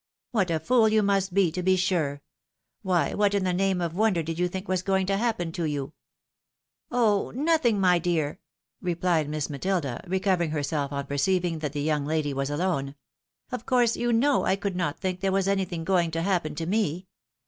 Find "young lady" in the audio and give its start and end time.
11.83-12.33